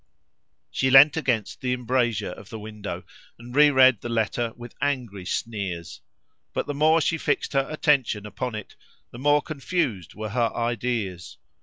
[0.71, 3.03] She leant against the embrasure of the window,
[3.37, 6.01] and reread the letter with angry sneers.
[6.53, 8.75] But the more she fixed her attention upon it,
[9.11, 11.37] the more confused were her ideas.